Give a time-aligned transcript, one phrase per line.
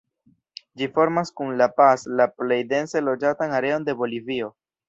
[0.81, 4.53] Ĝi formas kun La Paz la plej dense loĝatan areon de Bolivio.